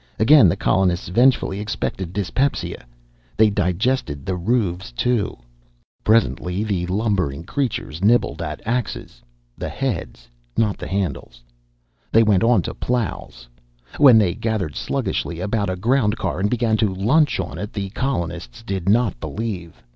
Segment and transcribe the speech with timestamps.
[0.17, 2.87] Again the colonists vengefully expected dyspepsia.
[3.37, 5.37] They digested the roofs, too.
[6.03, 9.21] Presently the lumbering creatures nibbled at axes
[9.59, 10.27] the heads,
[10.57, 11.43] not the handles.
[12.11, 13.47] They went on to the plows.
[13.99, 17.89] When they gathered sluggishly about a ground car and began to lunch on it, the
[17.91, 19.83] colonists did not believe.